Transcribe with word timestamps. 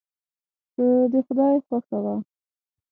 که 0.73 0.83
د 1.11 1.13
خدای 1.25 1.55
خوښه 1.65 1.97
وه. 2.03 2.15